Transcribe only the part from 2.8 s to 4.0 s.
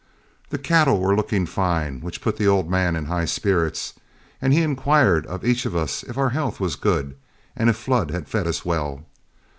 in high spirits,